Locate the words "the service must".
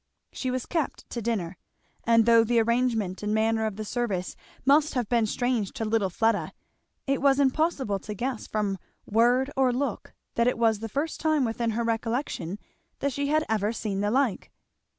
3.75-4.95